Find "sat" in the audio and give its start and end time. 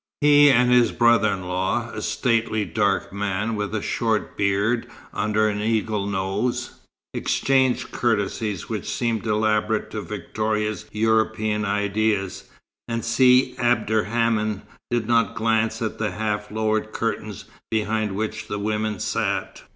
18.99-19.61